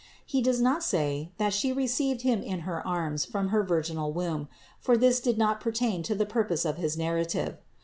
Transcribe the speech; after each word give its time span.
He 0.25 0.41
does 0.41 0.59
not 0.59 0.81
say 0.81 1.29
that 1.37 1.53
She 1.53 1.71
received 1.71 2.21
Him 2.23 2.41
in 2.41 2.61
her 2.61 2.81
arms 2.87 3.23
from 3.23 3.49
her 3.49 3.61
virginal 3.61 4.11
womb; 4.11 4.47
for 4.79 4.97
this 4.97 5.19
did 5.19 5.37
not 5.37 5.61
pertain 5.61 6.01
to 6.01 6.15
the 6.15 6.25
purpose 6.25 6.65
of 6.65 6.77
his 6.77 6.97
narrative. 6.97 7.59